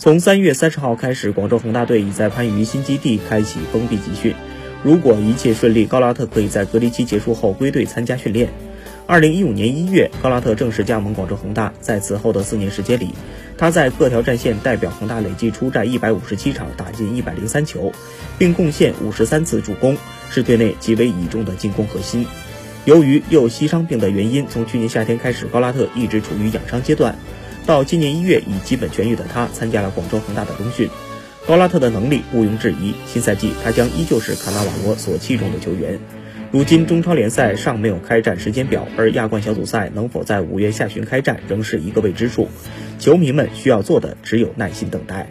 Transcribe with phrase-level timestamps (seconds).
[0.00, 4.34] 从三月三十号开始，广州恒大队已在番禺新基地开启封闭集训。
[4.82, 8.48] 如果一切顺利，高拉特可以在隔离期结束后归队参加训练。
[9.06, 11.74] 二零一五年一月，高拉特正式加盟广州恒大。
[11.82, 13.10] 在此后的四年时间里，
[13.58, 17.92] 他在各条战线代表恒大累计出战一百五十七场，打进一百零三球，
[18.38, 19.98] 并贡献五十三次助攻，
[20.30, 22.26] 是队内极为倚重的进攻核心。
[22.86, 27.18] 由于右膝伤病的原因，从去年夏天开始，高拉特一直处于养伤阶段。
[27.70, 30.90] 到今年一月已基本痊愈的他，参加了广州恒大的冬训。
[31.46, 36.00] 高拉特的能力毋庸置疑，新赛季他将依旧是卡纳瓦罗所器重的球员。
[36.50, 42.48] 如今中超联赛尚没有开战时间表，而亚冠小组赛能否在五月下旬开战，仍是一个未知数。
[42.98, 45.30] 球迷们需要做的只有耐心等待。